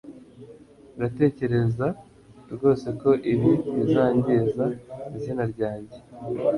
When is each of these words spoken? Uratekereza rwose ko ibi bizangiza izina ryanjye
Uratekereza 0.97 1.87
rwose 2.53 2.87
ko 3.01 3.09
ibi 3.33 3.51
bizangiza 3.75 4.65
izina 5.15 5.43
ryanjye 5.53 5.97